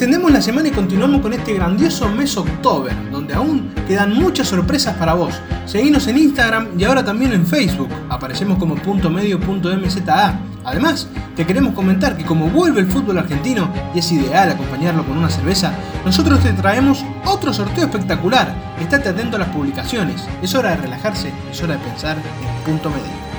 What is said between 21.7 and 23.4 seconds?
de pensar en punto medio.